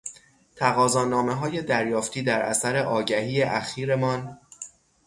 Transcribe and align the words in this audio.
تقاضانامههای 0.55 1.61
دریافتی 1.61 2.21
در 2.23 2.41
اثر 2.41 2.75
آگهی 2.77 3.43
اخیرمان 3.43 4.37